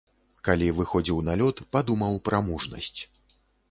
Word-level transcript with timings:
Калі 0.47 0.69
выходзіў 0.79 1.21
на 1.29 1.37
лёд, 1.43 1.63
падумаў 1.77 2.21
пра 2.31 2.45
мужнасць. 2.53 2.99